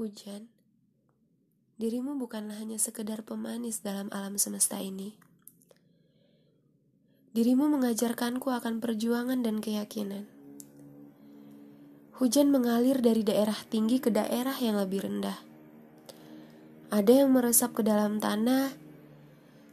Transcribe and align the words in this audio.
Hujan, 0.00 0.48
dirimu 1.76 2.16
bukanlah 2.16 2.56
hanya 2.56 2.80
sekedar 2.80 3.20
pemanis 3.20 3.84
dalam 3.84 4.08
alam 4.16 4.40
semesta 4.40 4.80
ini. 4.80 5.12
Dirimu 7.36 7.68
mengajarkanku 7.68 8.48
akan 8.48 8.80
perjuangan 8.80 9.44
dan 9.44 9.60
keyakinan. 9.60 10.24
Hujan 12.16 12.48
mengalir 12.48 13.04
dari 13.04 13.20
daerah 13.20 13.60
tinggi 13.68 14.00
ke 14.00 14.08
daerah 14.08 14.56
yang 14.56 14.80
lebih 14.80 15.04
rendah. 15.04 15.36
Ada 16.88 17.20
yang 17.20 17.36
meresap 17.36 17.76
ke 17.76 17.84
dalam 17.84 18.24
tanah, 18.24 18.72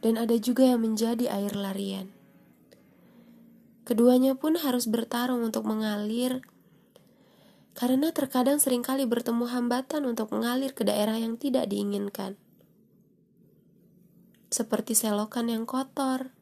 dan 0.04 0.20
ada 0.20 0.36
juga 0.36 0.68
yang 0.68 0.84
menjadi 0.84 1.24
air 1.32 1.56
larian. 1.56 2.12
Keduanya 3.88 4.36
pun 4.36 4.60
harus 4.60 4.92
bertarung 4.92 5.40
untuk 5.40 5.64
mengalir 5.64 6.44
karena 7.78 8.10
terkadang 8.10 8.58
sering 8.58 8.82
kali 8.82 9.06
bertemu 9.06 9.46
hambatan 9.54 10.02
untuk 10.02 10.34
mengalir 10.34 10.74
ke 10.74 10.82
daerah 10.82 11.14
yang 11.14 11.38
tidak 11.38 11.70
diinginkan. 11.70 12.34
Seperti 14.50 14.98
selokan 14.98 15.46
yang 15.46 15.62
kotor, 15.62 16.34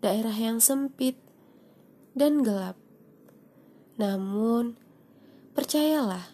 daerah 0.00 0.32
yang 0.32 0.64
sempit, 0.64 1.20
dan 2.16 2.40
gelap. 2.40 2.80
Namun, 4.00 4.80
percayalah, 5.52 6.32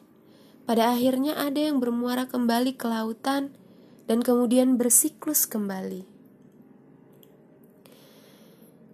pada 0.62 0.94
akhirnya 0.94 1.34
ada 1.34 1.66
yang 1.66 1.82
bermuara 1.82 2.30
kembali 2.30 2.78
ke 2.78 2.86
lautan 2.86 3.50
dan 4.06 4.22
kemudian 4.22 4.78
bersiklus 4.78 5.42
kembali. 5.50 6.06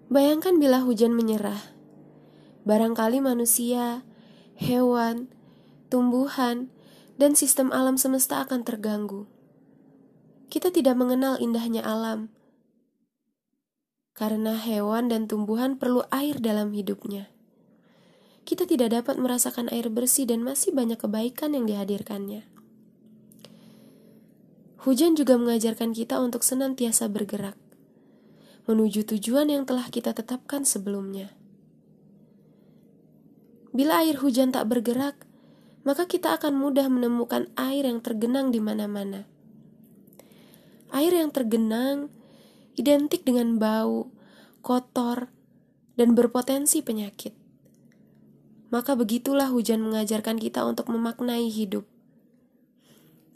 Bayangkan 0.09 0.56
bila 0.56 0.80
hujan 0.80 1.12
menyerah. 1.12 1.61
Barangkali 2.64 3.20
manusia 3.20 4.00
hewan, 4.56 5.28
tumbuhan, 5.88 6.69
dan 7.16 7.33
sistem 7.33 7.73
alam 7.73 7.97
semesta 7.97 8.45
akan 8.45 8.64
terganggu. 8.64 9.24
Kita 10.53 10.72
tidak 10.72 10.97
mengenal 10.97 11.41
indahnya 11.41 11.81
alam, 11.84 12.28
karena 14.16 14.56
hewan 14.56 15.12
dan 15.12 15.28
tumbuhan 15.28 15.77
perlu 15.77 16.05
air 16.08 16.41
dalam 16.41 16.72
hidupnya. 16.72 17.28
Kita 18.47 18.64
tidak 18.64 18.94
dapat 18.94 19.19
merasakan 19.20 19.69
air 19.69 19.92
bersih, 19.92 20.28
dan 20.28 20.42
masih 20.42 20.72
banyak 20.72 20.97
kebaikan 20.97 21.53
yang 21.53 21.69
dihadirkannya. 21.69 22.47
Hujan 24.86 25.19
juga 25.19 25.34
mengajarkan 25.34 25.91
kita 25.91 26.22
untuk 26.22 26.47
senantiasa 26.47 27.11
bergerak 27.11 27.59
menuju 28.66 29.06
tujuan 29.06 29.47
yang 29.47 29.62
telah 29.62 29.86
kita 29.86 30.11
tetapkan 30.11 30.66
sebelumnya. 30.66 31.31
Bila 33.77 34.00
air 34.00 34.16
hujan 34.16 34.56
tak 34.56 34.72
bergerak, 34.72 35.20
maka 35.84 36.08
kita 36.08 36.32
akan 36.41 36.56
mudah 36.56 36.88
menemukan 36.88 37.52
air 37.60 37.84
yang 37.84 38.00
tergenang 38.00 38.48
di 38.48 38.56
mana-mana. 38.56 39.28
Air 40.96 41.12
yang 41.12 41.28
tergenang 41.28 42.08
identik 42.80 43.28
dengan 43.28 43.60
bau, 43.60 44.08
kotor, 44.64 45.28
dan 45.92 46.16
berpotensi 46.16 46.80
penyakit. 46.80 47.36
Maka 48.72 48.97
begitulah 48.97 49.52
hujan 49.52 49.84
mengajarkan 49.84 50.41
kita 50.41 50.64
untuk 50.64 50.88
memaknai 50.88 51.52
hidup. 51.52 51.84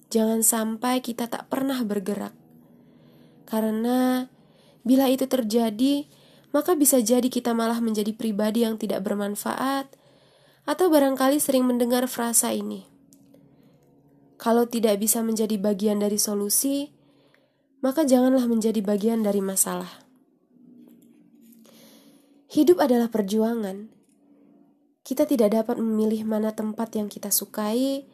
Jangan 0.08 0.40
sampai 0.40 1.04
kita 1.04 1.28
tak 1.28 1.52
pernah 1.52 1.84
bergerak. 1.84 2.32
Karena 3.44 4.24
bila 4.88 5.04
itu 5.12 5.28
terjadi, 5.28 6.08
maka 6.56 6.72
bisa 6.72 6.96
jadi 7.04 7.28
kita 7.28 7.52
malah 7.52 7.84
menjadi 7.84 8.16
pribadi 8.16 8.64
yang 8.64 8.80
tidak 8.80 9.04
bermanfaat 9.04 9.99
atau 10.70 10.86
barangkali 10.86 11.42
sering 11.42 11.66
mendengar 11.66 12.06
frasa 12.06 12.54
ini. 12.54 12.86
Kalau 14.38 14.70
tidak 14.70 15.02
bisa 15.02 15.18
menjadi 15.18 15.58
bagian 15.58 15.98
dari 15.98 16.14
solusi, 16.14 16.94
maka 17.82 18.06
janganlah 18.06 18.46
menjadi 18.46 18.78
bagian 18.78 19.26
dari 19.26 19.42
masalah. 19.42 20.06
Hidup 22.46 22.78
adalah 22.78 23.10
perjuangan. 23.10 23.90
Kita 25.02 25.26
tidak 25.26 25.58
dapat 25.58 25.82
memilih 25.82 26.22
mana 26.22 26.54
tempat 26.54 26.94
yang 26.94 27.10
kita 27.10 27.34
sukai. 27.34 28.06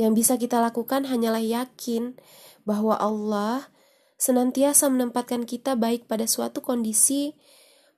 Yang 0.00 0.12
bisa 0.16 0.40
kita 0.40 0.56
lakukan 0.56 1.04
hanyalah 1.04 1.44
yakin 1.44 2.16
bahwa 2.64 2.96
Allah 2.96 3.68
senantiasa 4.16 4.88
menempatkan 4.88 5.44
kita 5.44 5.76
baik 5.76 6.08
pada 6.08 6.24
suatu 6.24 6.64
kondisi 6.64 7.36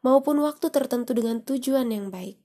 maupun 0.03 0.43
waktu 0.43 0.75
tertentu 0.75 1.15
dengan 1.15 1.39
tujuan 1.47 1.95
yang 1.95 2.11
baik. 2.11 2.42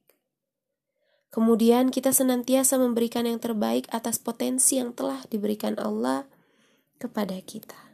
Kemudian 1.38 1.94
kita 1.94 2.10
senantiasa 2.10 2.82
memberikan 2.82 3.30
yang 3.30 3.38
terbaik 3.38 3.86
atas 3.94 4.18
potensi 4.18 4.82
yang 4.82 4.90
telah 4.98 5.22
diberikan 5.30 5.78
Allah 5.78 6.26
kepada 6.98 7.38
kita. 7.46 7.87